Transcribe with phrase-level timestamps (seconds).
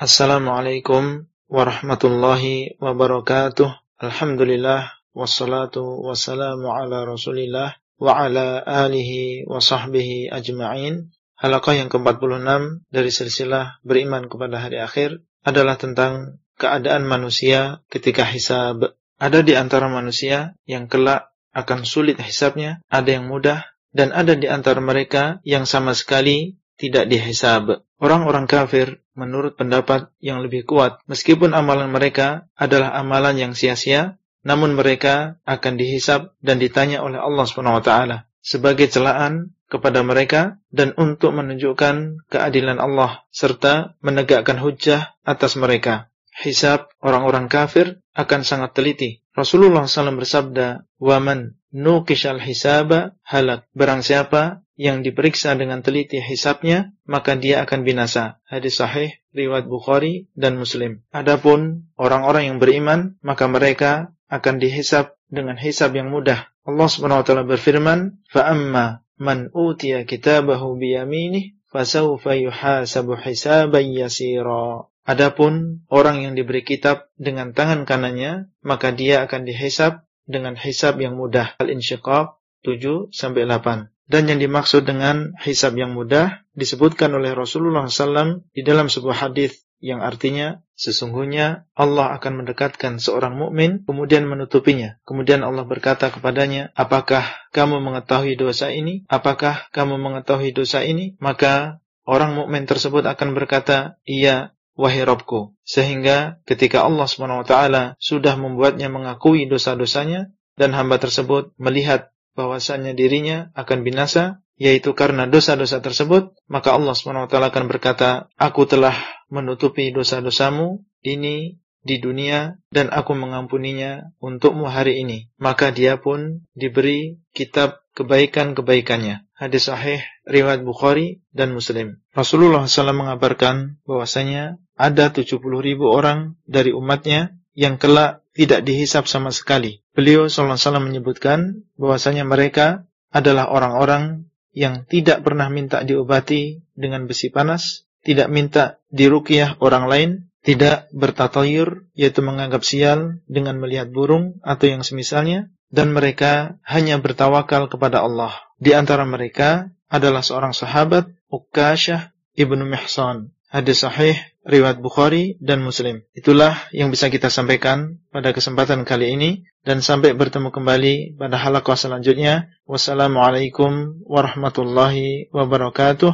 [0.00, 4.00] Assalamualaikum warahmatullahi wabarakatuh.
[4.00, 11.12] Alhamdulillah wassalatu wassalamu ala Rasulillah wa ala alihi wa sahbihi ajma'in.
[11.36, 18.96] Halaqah yang ke-46 dari silsilah beriman kepada hari akhir adalah tentang keadaan manusia ketika hisab.
[19.20, 24.48] Ada di antara manusia yang kelak akan sulit hisabnya, ada yang mudah, dan ada di
[24.48, 27.84] antara mereka yang sama sekali tidak dihisab.
[28.00, 34.72] Orang-orang kafir menurut pendapat yang lebih kuat, meskipun amalan mereka adalah amalan yang sia-sia, namun
[34.72, 37.92] mereka akan dihisab dan ditanya oleh Allah SWT
[38.40, 46.08] sebagai celaan kepada mereka dan untuk menunjukkan keadilan Allah serta menegakkan hujah atas mereka.
[46.40, 49.20] Hisab orang-orang kafir akan sangat teliti.
[49.36, 57.36] Rasulullah SAW bersabda, "Waman nukishal hisaba halak." Barang siapa yang diperiksa dengan teliti hisabnya, maka
[57.36, 58.40] dia akan binasa.
[58.48, 61.04] Hadis sahih riwayat Bukhari dan Muslim.
[61.12, 66.48] Adapun orang-orang yang beriman, maka mereka akan dihisab dengan hisab yang mudah.
[66.64, 66.88] Allah
[67.20, 76.32] taala berfirman, "Fa amma man utiya kitabahu biyaminih fasawfa yuhasabu hisaban yasira." Adapun orang yang
[76.32, 81.52] diberi kitab dengan tangan kanannya, maka dia akan dihisab dengan hisab yang mudah.
[81.60, 83.99] Al-Insyiqaq 7 sampai 8.
[84.10, 89.62] Dan yang dimaksud dengan hisab yang mudah disebutkan oleh Rasulullah SAW di dalam sebuah hadis
[89.78, 94.98] yang artinya sesungguhnya Allah akan mendekatkan seorang mukmin kemudian menutupinya.
[95.06, 97.22] Kemudian Allah berkata kepadanya, "Apakah
[97.54, 99.06] kamu mengetahui dosa ini?
[99.06, 106.42] Apakah kamu mengetahui dosa ini?" Maka orang mukmin tersebut akan berkata, "Iya, wahai Rabbku." Sehingga
[106.50, 114.42] ketika Allah SWT sudah membuatnya mengakui dosa-dosanya dan hamba tersebut melihat bahwasanya dirinya akan binasa
[114.60, 118.92] yaitu karena dosa-dosa tersebut maka Allah SWT akan berkata aku telah
[119.32, 125.32] menutupi dosa-dosamu ini di dunia dan aku mengampuninya untukmu hari ini.
[125.40, 129.24] Maka dia pun diberi kitab kebaikan-kebaikannya.
[129.32, 132.04] Hadis sahih riwayat Bukhari dan Muslim.
[132.12, 139.28] Rasulullah SAW mengabarkan bahwasanya ada 70 ribu orang dari umatnya yang kelak tidak dihisap sama
[139.36, 139.84] sekali.
[139.92, 147.84] Beliau SAW menyebutkan bahwasanya mereka adalah orang-orang yang tidak pernah minta diobati dengan besi panas,
[148.00, 154.80] tidak minta diruqyah orang lain, tidak bertatayur, yaitu menganggap sial dengan melihat burung atau yang
[154.80, 158.32] semisalnya, dan mereka hanya bertawakal kepada Allah.
[158.56, 163.36] Di antara mereka adalah seorang sahabat, Uqashah ibnu Mihsan.
[163.52, 166.04] Hadis sahih riwayat Bukhari dan Muslim.
[166.16, 169.30] Itulah yang bisa kita sampaikan pada kesempatan kali ini
[169.64, 172.48] dan sampai bertemu kembali pada halaqah selanjutnya.
[172.64, 176.12] Wassalamualaikum warahmatullahi wabarakatuh.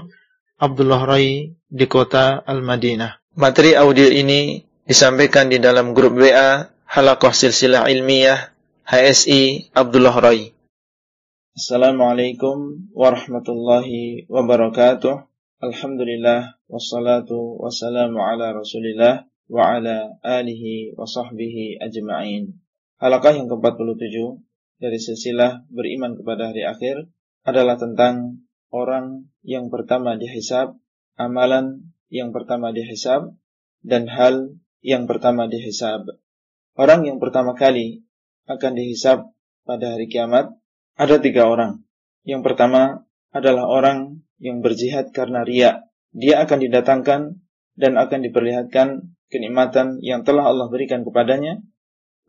[0.57, 3.37] Abdullah Rai di kota Al-Madinah.
[3.37, 8.57] Materi audio ini disampaikan di dalam grup WA Halaqah Silsilah Ilmiah
[8.89, 10.57] HSI Abdullah Rai.
[11.53, 15.36] Assalamualaikum warahmatullahi wabarakatuh.
[15.57, 22.61] Alhamdulillah wassalatu wassalamu ala Rasulillah wa ala alihi wa sahbihi ajma'in.
[23.01, 24.37] Halakah yang ke-47
[24.85, 27.09] dari silsilah beriman kepada hari akhir
[27.41, 30.77] adalah tentang orang yang pertama dihisab,
[31.17, 33.33] amalan yang pertama dihisab,
[33.81, 36.05] dan hal yang pertama dihisab.
[36.77, 38.05] Orang yang pertama kali
[38.45, 39.33] akan dihisab
[39.65, 40.53] pada hari kiamat
[41.01, 41.81] ada tiga orang.
[42.29, 47.21] Yang pertama adalah orang yang berjihad karena ria, dia akan didatangkan
[47.77, 51.61] dan akan diperlihatkan kenikmatan yang telah Allah berikan kepadanya,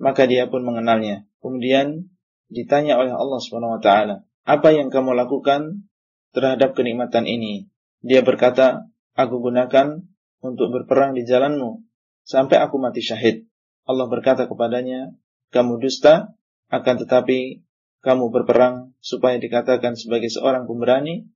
[0.01, 1.25] maka dia pun mengenalnya.
[1.39, 2.11] Kemudian
[2.51, 4.15] ditanya oleh Allah Subhanahu wa taala,
[4.47, 5.87] "Apa yang kamu lakukan
[6.35, 7.67] terhadap kenikmatan ini?"
[8.03, 10.03] Dia berkata, "Aku gunakan
[10.43, 11.83] untuk berperang di jalanmu
[12.23, 13.47] sampai aku mati syahid."
[13.87, 15.15] Allah berkata kepadanya,
[15.55, 16.35] "Kamu dusta,
[16.67, 17.63] akan tetapi
[18.03, 21.27] kamu berperang supaya dikatakan sebagai seorang pemberani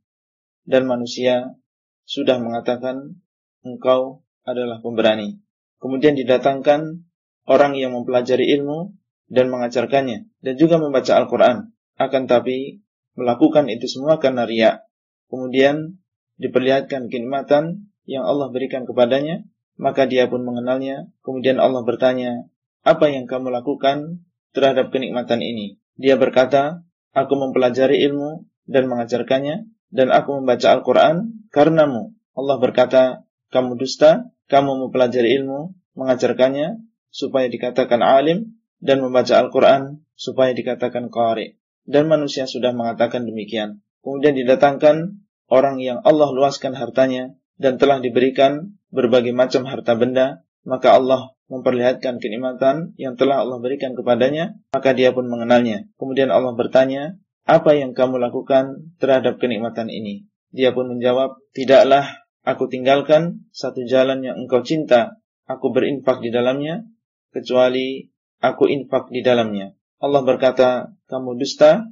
[0.65, 1.57] dan manusia
[2.05, 3.21] sudah mengatakan
[3.63, 5.41] engkau adalah pemberani.
[5.81, 7.05] Kemudian didatangkan
[7.49, 8.93] orang yang mempelajari ilmu
[9.31, 11.73] dan mengajarkannya dan juga membaca Al-Quran.
[11.97, 12.81] Akan tapi
[13.15, 14.85] melakukan itu semua karena riak.
[15.31, 16.01] Kemudian
[16.41, 19.45] diperlihatkan kenikmatan yang Allah berikan kepadanya,
[19.77, 21.07] maka dia pun mengenalnya.
[21.21, 22.49] Kemudian Allah bertanya,
[22.81, 25.77] apa yang kamu lakukan terhadap kenikmatan ini?
[25.95, 26.81] Dia berkata,
[27.13, 32.15] aku mempelajari ilmu dan mengajarkannya dan aku membaca Al-Quran karenamu.
[32.33, 33.03] Allah berkata,
[33.51, 36.79] kamu dusta, kamu mempelajari ilmu, mengajarkannya,
[37.11, 41.59] supaya dikatakan alim, dan membaca Al-Quran, supaya dikatakan qari.
[41.83, 43.83] Dan manusia sudah mengatakan demikian.
[44.01, 45.21] Kemudian didatangkan
[45.51, 52.23] orang yang Allah luaskan hartanya, dan telah diberikan berbagai macam harta benda, maka Allah memperlihatkan
[52.23, 55.85] kenikmatan yang telah Allah berikan kepadanya, maka dia pun mengenalnya.
[55.99, 57.19] Kemudian Allah bertanya,
[57.51, 60.23] apa yang kamu lakukan terhadap kenikmatan ini?
[60.55, 66.87] Dia pun menjawab, tidaklah aku tinggalkan satu jalan yang engkau cinta, aku berinfak di dalamnya,
[67.35, 68.07] kecuali
[68.39, 69.75] aku infak di dalamnya.
[69.99, 71.91] Allah berkata, kamu dusta,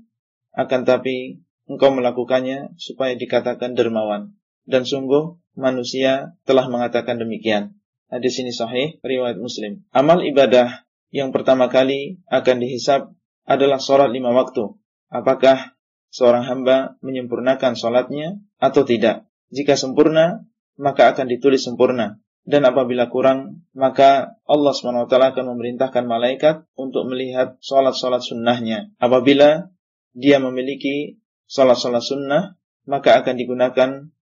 [0.55, 4.39] akan tapi engkau melakukannya supaya dikatakan dermawan.
[4.63, 7.75] Dan sungguh manusia telah mengatakan demikian.
[8.07, 9.83] Hadis ini sahih, riwayat Muslim.
[9.91, 13.11] Amal ibadah yang pertama kali akan dihisap
[13.43, 14.79] adalah sholat lima waktu.
[15.09, 15.73] Apakah
[16.13, 19.25] seorang hamba menyempurnakan sholatnya atau tidak?
[19.49, 20.45] Jika sempurna,
[20.77, 22.21] maka akan ditulis sempurna.
[22.49, 28.89] Dan apabila kurang, maka Allah SWT akan memerintahkan malaikat untuk melihat sholat-sholat sunnahnya.
[28.97, 29.69] Apabila
[30.17, 32.57] dia memiliki sholat-sholat sunnah,
[32.89, 33.89] maka akan digunakan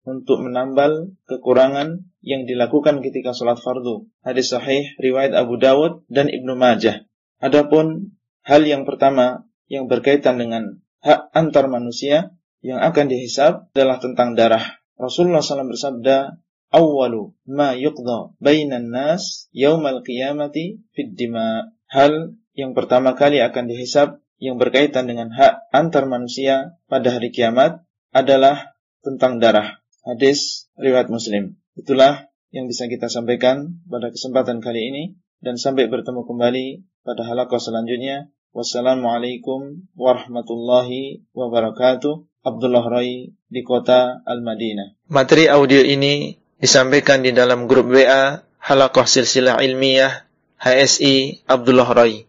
[0.02, 4.10] untuk menambal kekurangan yang dilakukan ketika sholat fardu.
[4.26, 7.06] Hadis sahih riwayat Abu Dawud dan Ibnu Majah.
[7.38, 14.36] Adapun hal yang pertama yang berkaitan dengan hak antar manusia yang akan dihisab adalah tentang
[14.36, 14.84] darah.
[15.00, 16.44] Rasulullah SAW bersabda,
[16.76, 24.20] "Awwalu ma yuqda bainan nas yaumal qiyamati fid dima." Hal yang pertama kali akan dihisab
[24.44, 29.80] yang berkaitan dengan hak antar manusia pada hari kiamat adalah tentang darah.
[30.04, 31.56] Hadis riwayat Muslim.
[31.80, 35.04] Itulah yang bisa kita sampaikan pada kesempatan kali ini
[35.40, 36.68] dan sampai bertemu kembali
[37.08, 38.30] pada halaqah selanjutnya.
[38.52, 42.28] Wassalamualaikum warahmatullahi wabarakatuh.
[42.44, 45.08] Abdullah Rai di kota Al-Madinah.
[45.08, 50.28] Materi audio ini disampaikan di dalam grup WA Halaqah Silsilah Ilmiah
[50.60, 52.28] HSI Abdullah Rai.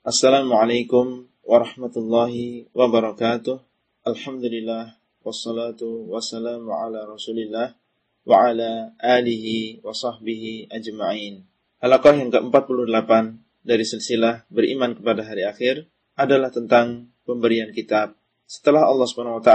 [0.00, 3.60] Assalamualaikum warahmatullahi wabarakatuh.
[4.08, 7.76] Alhamdulillah wassalatu wassalamu ala rasulillah
[8.24, 11.44] wa ala alihi wa sahbihi ajma'in.
[11.84, 18.14] Halaqah yang ke-48 dari silsilah beriman kepada hari akhir adalah tentang pemberian kitab.
[18.44, 19.52] Setelah Allah SWT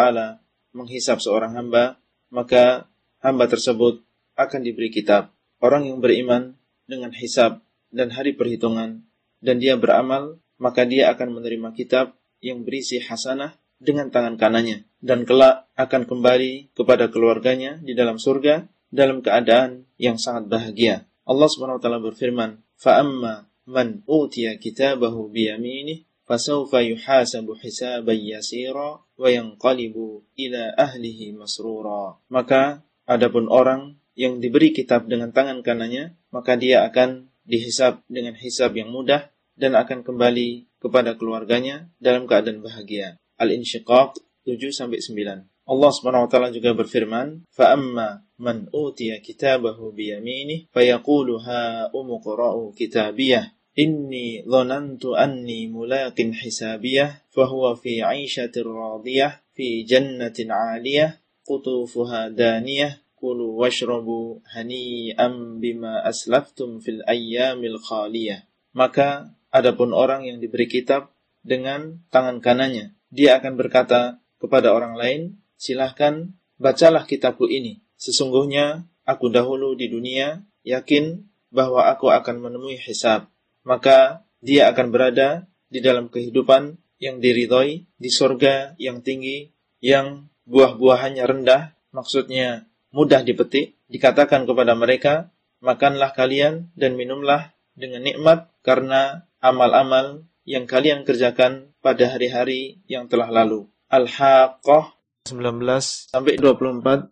[0.74, 2.02] menghisap seorang hamba,
[2.34, 2.90] maka
[3.22, 4.02] hamba tersebut
[4.36, 5.32] akan diberi kitab.
[5.62, 6.58] Orang yang beriman
[6.90, 7.62] dengan hisab
[7.94, 9.06] dan hari perhitungan
[9.40, 15.24] dan dia beramal, maka dia akan menerima kitab yang berisi hasanah dengan tangan kanannya dan
[15.24, 21.08] kelak akan kembali kepada keluarganya di dalam surga dalam keadaan yang sangat bahagia.
[21.24, 28.18] Allah Subhanahu wa taala berfirman, "Fa amma man utiya kitabahu bi yaminih fasawfa yuhasabu hisaban
[28.18, 36.18] yasira wa yanqalibu ila ahlihi masrura." Maka adapun orang yang diberi kitab dengan tangan kanannya,
[36.34, 42.60] maka dia akan dihisab dengan hisab yang mudah dan akan kembali kepada keluarganya dalam keadaan
[42.66, 43.16] bahagia.
[43.40, 45.48] Al-Insyiqaq 7 sampai 9.
[45.70, 51.92] Allah Subhanahu wa taala juga berfirman, "Fa amma man utiya kitabahu bi yaminih fayaqulu ha
[51.94, 61.16] umqra'u kitabiyah inni dhanantu anni mulaqin hisabiyah fahuwa fi 'aishatir radiyah fi jannatin 'aliyah
[61.48, 68.44] qutufuha daniyah kulu washrabu hani'an bima aslaftum fil ayyamil khaliyah."
[68.76, 75.22] Maka adapun orang yang diberi kitab dengan tangan kanannya dia akan berkata kepada orang lain,
[75.58, 76.30] silahkan
[76.62, 77.82] bacalah kitabku ini.
[77.98, 83.28] Sesungguhnya aku dahulu di dunia yakin bahwa aku akan menemui hisab.
[83.68, 91.24] Maka dia akan berada di dalam kehidupan yang diridhoi, di sorga yang tinggi, yang buah-buahannya
[91.24, 95.32] rendah, maksudnya mudah dipetik, dikatakan kepada mereka,
[95.64, 103.32] makanlah kalian dan minumlah dengan nikmat karena amal-amal yang kalian kerjakan pada hari-hari yang telah
[103.32, 103.70] lalu.
[103.88, 104.98] Al-Haqqah
[105.30, 107.08] 19 sampai 24.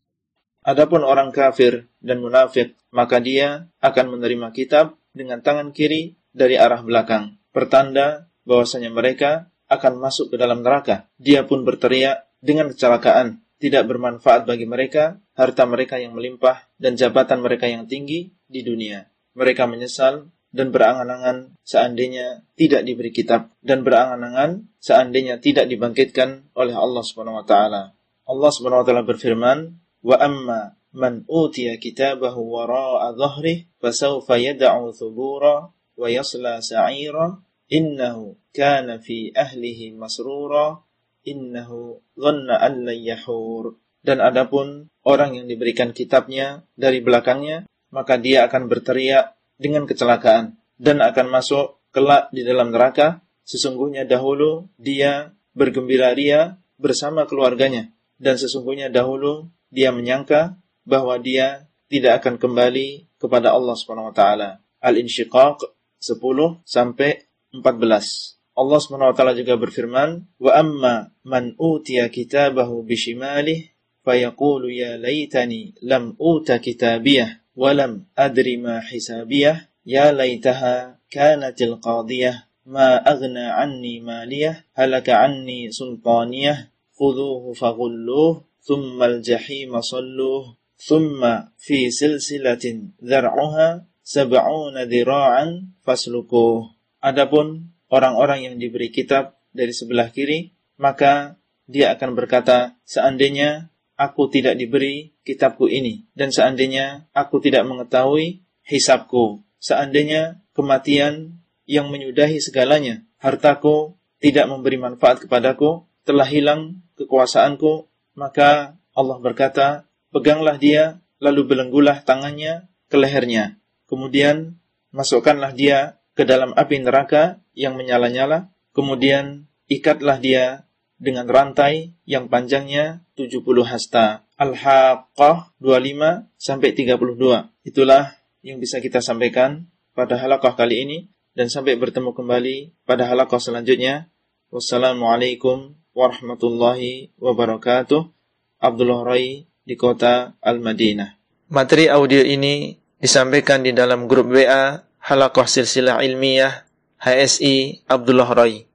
[0.67, 6.85] Adapun orang kafir dan munafik, maka dia akan menerima kitab dengan tangan kiri dari arah
[6.85, 7.41] belakang.
[7.49, 11.09] Pertanda bahwasanya mereka akan masuk ke dalam neraka.
[11.17, 13.41] Dia pun berteriak dengan kecelakaan.
[13.57, 19.09] Tidak bermanfaat bagi mereka harta mereka yang melimpah dan jabatan mereka yang tinggi di dunia.
[19.33, 27.01] Mereka menyesal dan berangan-angan seandainya tidak diberi kitab dan berangan-angan seandainya tidak dibangkitkan oleh Allah
[27.01, 27.97] Subhanahu wa taala.
[28.29, 29.57] Allah Subhanahu wa taala berfirman,
[30.05, 39.01] "Wa amma man utiya kitabahu wara'a dhahrihi fasawfa yad'u thubura wa yasla sa'ira innahu kana
[39.01, 40.79] fi ahlihi masrura
[41.25, 43.75] innahu dhanna an yahur."
[44.05, 51.01] Dan adapun orang yang diberikan kitabnya dari belakangnya, maka dia akan berteriak dengan kecelakaan dan
[51.03, 53.19] akan masuk kelak di dalam neraka.
[53.43, 57.89] Sesungguhnya dahulu dia bergembira ria bersama keluarganya
[58.21, 64.49] dan sesungguhnya dahulu dia menyangka bahwa dia tidak akan kembali kepada Allah Subhanahu wa taala.
[64.83, 68.37] Al-Insyiqaq 10 sampai 14.
[68.57, 73.69] Allah Subhanahu wa taala juga berfirman, "Wa amma man utiya kitabahu bishimalih
[74.01, 82.47] fayaqulu ya laitani lam uta kitabiyah wa lam adri ma hisabiyah ya laitaha kanatil qadiyah
[82.67, 92.95] ma aghna anni maliyah halaka anni sultaniyah khudhuhu faghulluh thumma al-jahima salluh thumma fi silsilatin
[93.03, 96.71] dhar'uha sab'una dhira'an faslukuh
[97.03, 101.35] adapun orang-orang yang diberi kitab dari sebelah kiri maka
[101.67, 106.07] dia akan berkata seandainya aku tidak diberi kitabku ini.
[106.13, 109.43] Dan seandainya aku tidak mengetahui hisabku.
[109.57, 113.03] Seandainya kematian yang menyudahi segalanya.
[113.19, 115.83] Hartaku tidak memberi manfaat kepadaku.
[116.07, 117.89] Telah hilang kekuasaanku.
[118.15, 123.59] Maka Allah berkata, peganglah dia, lalu belenggulah tangannya ke lehernya.
[123.87, 124.59] Kemudian
[124.91, 128.51] masukkanlah dia ke dalam api neraka yang menyala-nyala.
[128.75, 130.67] Kemudian ikatlah dia
[130.99, 134.27] dengan rantai yang panjangnya 70 hasta.
[134.37, 137.49] Al-Haqqah 25 sampai 32.
[137.65, 138.13] Itulah
[138.45, 139.65] yang bisa kita sampaikan
[139.97, 140.97] pada halaqah kali ini
[141.33, 144.09] dan sampai bertemu kembali pada halaqah selanjutnya.
[144.53, 148.09] Wassalamualaikum warahmatullahi wabarakatuh.
[148.57, 151.17] Abdullah Rai di kota Al-Madinah.
[151.49, 156.65] Materi audio ini disampaikan di dalam grup WA Halaqah Silsilah Ilmiah
[156.97, 158.65] HSI Abdullah Rai.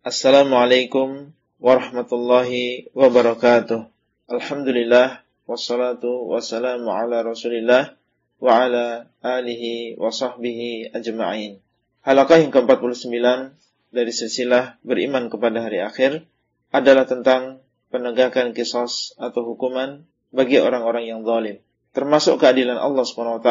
[0.00, 1.28] Assalamualaikum
[1.60, 3.84] warahmatullahi wabarakatuh.
[4.32, 7.92] Alhamdulillah wassalatu wassalamu ala Rasulillah
[8.40, 11.60] wa ala alihi wa sahbihi ajma'in.
[12.00, 13.12] Halakah yang ke-49
[13.92, 16.24] dari silsilah beriman kepada hari akhir
[16.72, 17.60] adalah tentang
[17.92, 21.60] penegakan kisos atau hukuman bagi orang-orang yang zalim.
[21.94, 23.50] Termasuk keadilan Allah SWT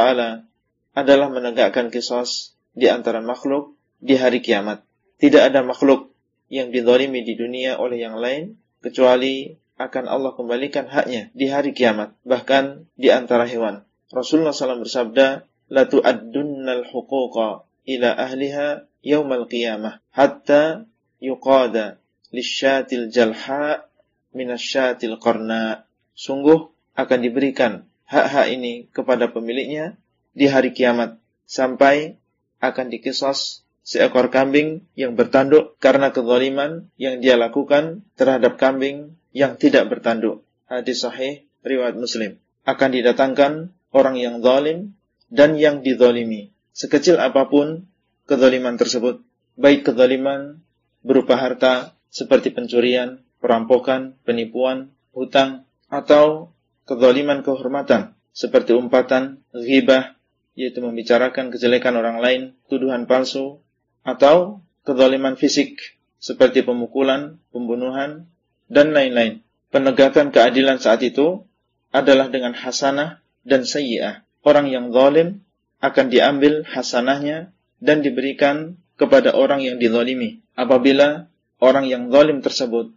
[0.94, 4.84] adalah menegakkan kisos di antara makhluk di hari kiamat.
[5.18, 6.12] Tidak ada makhluk
[6.52, 12.14] yang didolimi di dunia oleh yang lain kecuali akan Allah kembalikan haknya di hari kiamat
[12.22, 13.82] bahkan di antara hewan
[14.14, 20.86] Rasulullah SAW bersabda la tu'addunnal huquqa ila ahliha yaumal qiyamah hatta
[21.18, 21.98] yuqada
[22.30, 23.90] lisyatil jalha
[24.38, 29.98] minasyatil qarna sungguh akan diberikan hak-hak ini kepada pemiliknya
[30.38, 31.18] di hari kiamat
[31.50, 32.22] sampai
[32.62, 39.90] akan dikisos seekor kambing yang bertanduk karena kezaliman yang dia lakukan terhadap kambing yang tidak
[39.90, 40.46] bertanduk.
[40.70, 42.38] Hadis sahih riwayat Muslim.
[42.64, 44.96] Akan didatangkan orang yang zalim
[45.28, 46.54] dan yang dizalimi.
[46.72, 47.90] Sekecil apa pun
[48.30, 49.20] kezaliman tersebut,
[49.60, 50.64] baik kezaliman
[51.04, 56.53] berupa harta seperti pencurian, perampokan, penipuan, hutang, atau
[56.88, 60.18] kezaliman kehormatan seperti umpatan, ghibah,
[60.58, 63.62] yaitu membicarakan kejelekan orang lain, tuduhan palsu,
[64.02, 65.80] atau kezaliman fisik
[66.18, 68.28] seperti pemukulan, pembunuhan,
[68.72, 69.46] dan lain-lain.
[69.70, 71.46] Penegakan keadilan saat itu
[71.94, 74.26] adalah dengan hasanah dan sayyi'ah.
[74.44, 75.46] Orang yang zalim
[75.84, 80.46] akan diambil hasanahnya dan diberikan kepada orang yang dizalimi.
[80.54, 81.28] Apabila
[81.60, 82.94] orang yang zalim tersebut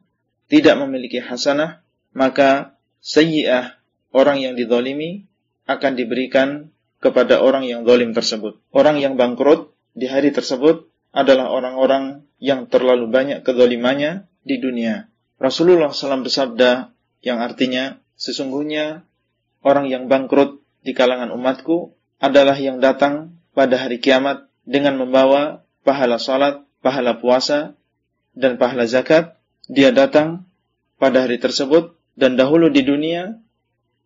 [0.47, 2.76] tidak memiliki hasanah, maka
[3.07, 3.79] sayyi'ah
[4.11, 5.31] orang yang dizalimi
[5.71, 8.59] akan diberikan kepada orang yang zalim tersebut.
[8.75, 15.07] Orang yang bangkrut di hari tersebut adalah orang-orang yang terlalu banyak kezalimannya di dunia.
[15.39, 16.91] Rasulullah SAW bersabda
[17.23, 19.07] yang artinya sesungguhnya
[19.63, 26.19] orang yang bangkrut di kalangan umatku adalah yang datang pada hari kiamat dengan membawa pahala
[26.19, 27.77] salat, pahala puasa,
[28.37, 29.37] dan pahala zakat.
[29.67, 30.47] Dia datang
[31.01, 33.37] pada hari tersebut dan dahulu di dunia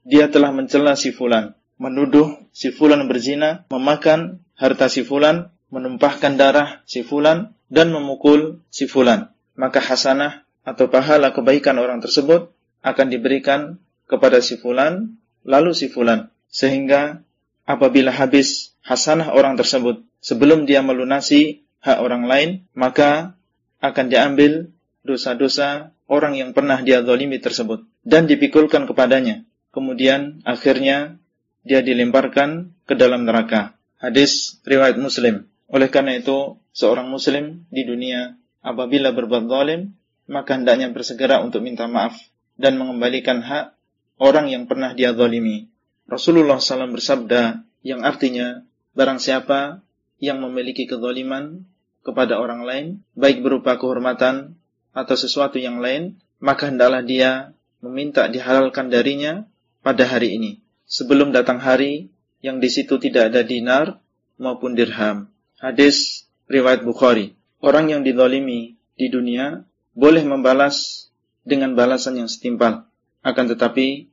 [0.02, 6.82] dia telah mencela si fulan, menuduh si fulan berzina, memakan harta si fulan, menumpahkan darah
[6.84, 12.50] si fulan dan memukul si fulan, maka hasanah atau pahala kebaikan orang tersebut
[12.82, 13.78] akan diberikan
[14.10, 16.28] kepada si fulan lalu si fulan.
[16.50, 17.22] Sehingga
[17.62, 23.38] apabila habis hasanah orang tersebut sebelum dia melunasi hak orang lain maka
[23.80, 24.74] akan diambil
[25.06, 29.44] dosa-dosa orang yang pernah dia zalimi tersebut dan dipikulkan kepadanya.
[29.70, 31.20] Kemudian akhirnya
[31.62, 33.76] dia dilemparkan ke dalam neraka.
[34.00, 35.46] Hadis riwayat Muslim.
[35.70, 39.94] Oleh karena itu, seorang muslim di dunia apabila berbuat zalim,
[40.26, 42.18] maka hendaknya bersegera untuk minta maaf
[42.58, 43.78] dan mengembalikan hak
[44.18, 45.70] orang yang pernah dia zalimi.
[46.10, 48.66] Rasulullah SAW bersabda yang artinya,
[48.98, 49.86] barang siapa
[50.18, 51.70] yang memiliki kezaliman
[52.02, 54.58] kepada orang lain, baik berupa kehormatan
[54.90, 59.48] atau sesuatu yang lain, maka hendaklah dia meminta dihalalkan darinya
[59.80, 60.52] pada hari ini.
[60.90, 62.10] sebelum datang hari
[62.42, 64.02] yang di situ tidak ada dinar
[64.42, 65.30] maupun dirham.
[65.62, 67.38] Hadis riwayat Bukhari.
[67.62, 69.62] Orang yang didolimi di dunia
[69.94, 71.06] boleh membalas
[71.46, 72.90] dengan balasan yang setimpal.
[73.22, 74.10] Akan tetapi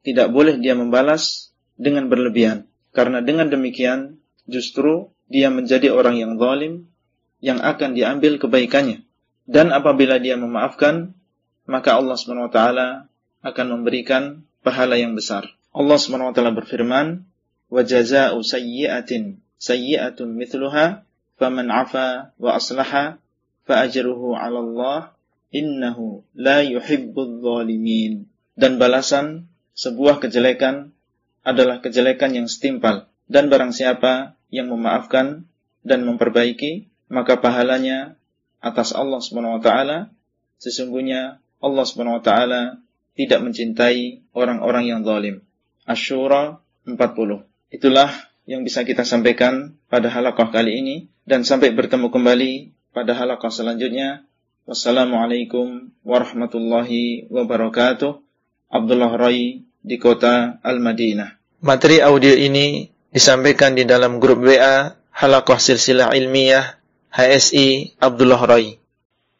[0.00, 2.70] tidak boleh dia membalas dengan berlebihan.
[2.94, 6.88] Karena dengan demikian justru dia menjadi orang yang zalim
[7.42, 9.02] yang akan diambil kebaikannya.
[9.44, 11.12] Dan apabila dia memaafkan,
[11.64, 12.88] maka Allah Subhanahu wa taala
[13.44, 15.48] akan memberikan pahala yang besar.
[15.72, 17.24] Allah Subhanahu wa taala berfirman,
[17.68, 21.04] "Wa jazaa'u sayyi'atin sayyi'atun mithluha
[21.36, 23.20] faman 'afa wa aslaha
[23.64, 25.00] fa ajruhu 'ala Allah
[25.52, 30.94] innahu la yuhibbul zalimin." Dan balasan sebuah kejelekan
[31.42, 35.44] adalah kejelekan yang setimpal dan barang siapa yang memaafkan
[35.84, 38.16] dan memperbaiki maka pahalanya
[38.64, 39.98] atas Allah Subhanahu wa taala
[40.56, 42.30] sesungguhnya Allah SWT
[43.16, 45.40] tidak mencintai orang-orang yang zalim.
[45.88, 47.48] Asyura 40.
[47.72, 48.12] Itulah
[48.44, 52.52] yang bisa kita sampaikan pada halaqah kali ini dan sampai bertemu kembali
[52.92, 54.28] pada halaqah selanjutnya.
[54.68, 58.20] Wassalamualaikum warahmatullahi wabarakatuh.
[58.68, 61.60] Abdullah Rai di kota Al-Madinah.
[61.64, 66.80] Materi audio ini disampaikan di dalam grup WA Halaqah Silsilah Ilmiah
[67.12, 68.83] HSI Abdullah Rai.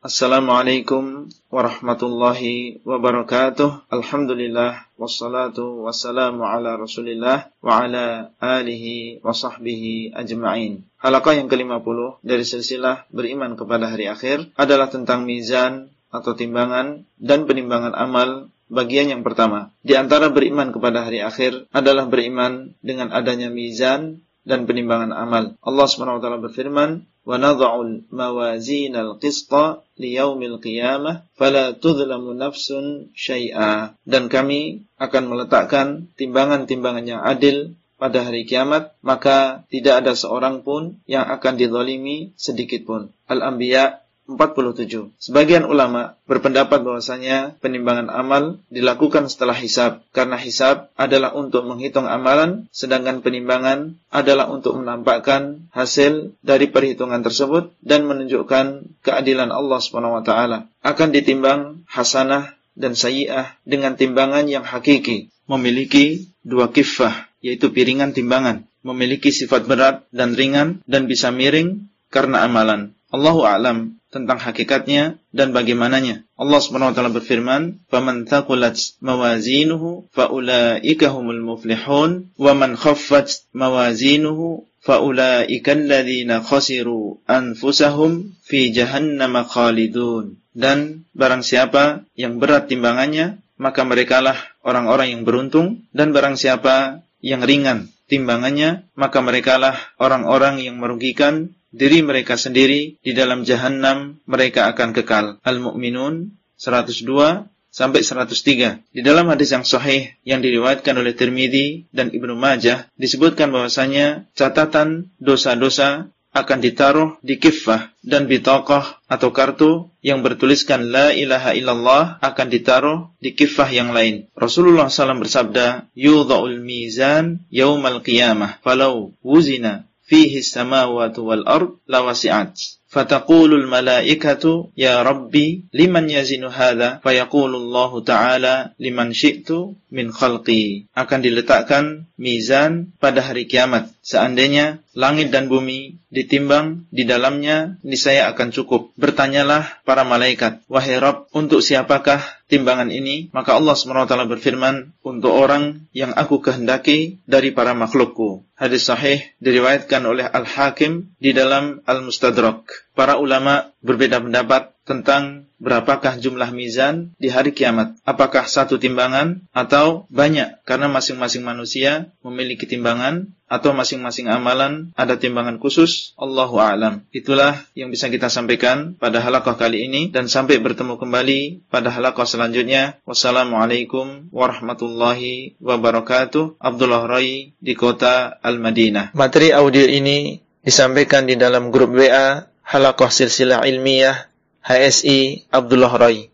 [0.04, 3.88] Assalamualaikum warahmatullahi wabarakatuh.
[3.88, 10.84] Alhamdulillah wassalatu wassalamu ala Rasulillah wa ala alihi wa sahbihi ajma'in.
[11.00, 17.48] Halaqah yang ke-50 dari silsilah beriman kepada hari akhir adalah tentang mizan atau timbangan dan
[17.48, 19.72] penimbangan amal bagian yang pertama.
[19.80, 25.56] Di antara beriman kepada hari akhir adalah beriman dengan adanya mizan dan penimbangan amal.
[25.64, 33.96] Allah Subhanahu wa taala berfirman, "Wa nadha'ul mawazin al-qista liyaumil qiyamah fala tudhlamu nafsun syai'a."
[34.04, 41.00] Dan kami akan meletakkan timbangan-timbangan yang adil pada hari kiamat, maka tidak ada seorang pun
[41.08, 43.08] yang akan dizalimi sedikit pun.
[43.24, 45.12] Al-Anbiya 47.
[45.20, 52.64] Sebagian ulama berpendapat bahwasanya penimbangan amal dilakukan setelah hisab karena hisab adalah untuk menghitung amalan
[52.72, 60.24] sedangkan penimbangan adalah untuk menampakkan hasil dari perhitungan tersebut dan menunjukkan keadilan Allah Subhanahu wa
[60.24, 60.72] taala.
[60.80, 68.64] Akan ditimbang hasanah dan sayyi'ah dengan timbangan yang hakiki, memiliki dua kifah yaitu piringan timbangan,
[68.80, 72.96] memiliki sifat berat dan ringan dan bisa miring karena amalan.
[73.12, 76.22] Allahu a'lam tentang hakikatnya dan bagaimananya.
[76.38, 84.62] Allah Subhanahu wa taala berfirman, "Faman thaqulat mawazinuhu faulaika humul muflihun wa man khaffat mawazinuhu
[84.86, 94.38] faulaika alladziina khasiru anfusahum fi jahannam khalidun." Dan barang siapa yang berat timbangannya, maka merekalah
[94.62, 102.06] orang-orang yang beruntung dan barang siapa yang ringan timbangannya, maka merekalah orang-orang yang merugikan diri
[102.06, 105.42] mereka sendiri di dalam jahanam mereka akan kekal.
[105.42, 108.94] Al-Mu'minun 102 sampai 103.
[108.94, 115.10] Di dalam hadis yang sahih yang diriwayatkan oleh Tirmidzi dan Ibnu Majah disebutkan bahwasanya catatan
[115.18, 122.46] dosa-dosa akan ditaruh di kifah dan bitaqah atau kartu yang bertuliskan la ilaha illallah akan
[122.50, 124.26] ditaruh di kifah yang lain.
[124.34, 133.53] Rasulullah SAW bersabda, "Yudha'ul mizan yaumal qiyamah, falau wuzina fihi samawati wal ard lawasi'at." فتقول
[133.53, 139.49] الملائكة يا ربي لمن يزن هذا فيقول الله تعالى لمن شئت
[139.89, 147.82] min khalqi akan diletakkan mizan pada hari kiamat seandainya langit dan bumi ditimbang di dalamnya
[147.82, 148.94] niscaya akan cukup.
[148.94, 153.34] Bertanyalah para malaikat wahai Rabb untuk siapakah timbangan ini?
[153.34, 158.46] Maka Allah SWT berfirman untuk orang yang aku kehendaki dari para makhlukku.
[158.54, 162.94] Hadis sahih diriwayatkan oleh Al-Hakim di dalam Al-Mustadrak.
[162.94, 167.96] Para ulama berbeda pendapat tentang berapakah jumlah mizan di hari kiamat.
[168.04, 170.60] Apakah satu timbangan atau banyak?
[170.68, 176.12] Karena masing-masing manusia memiliki timbangan atau masing-masing amalan ada timbangan khusus.
[176.20, 177.08] Allahu a'lam.
[177.14, 182.28] Itulah yang bisa kita sampaikan pada halaqah kali ini dan sampai bertemu kembali pada halaqah
[182.28, 183.00] selanjutnya.
[183.08, 186.60] Wassalamualaikum warahmatullahi wabarakatuh.
[186.60, 189.16] Abdullah Rai di kota Al-Madinah.
[189.16, 194.33] Materi audio ini disampaikan di dalam grup WA Halaqah Silsilah Ilmiah
[194.64, 196.33] HSI Abdullah Rai